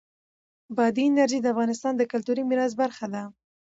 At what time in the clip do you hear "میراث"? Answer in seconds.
2.49-2.73